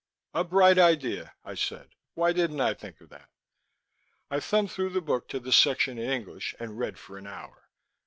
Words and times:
"A 0.33 0.43
bright 0.43 0.79
idea," 0.79 1.35
I 1.45 1.53
said. 1.53 1.89
"Why 2.15 2.33
didn't 2.33 2.59
I 2.59 2.73
think 2.73 2.99
of 3.01 3.09
that?" 3.09 3.29
I 4.31 4.39
thumbed 4.39 4.71
through 4.71 4.89
the 4.89 4.99
book 4.99 5.27
to 5.27 5.39
the 5.39 5.51
section 5.51 5.99
in 5.99 6.09
English 6.09 6.55
and 6.59 6.79
read 6.79 6.97
for 6.97 7.19
an 7.19 7.27
hour. 7.27 7.69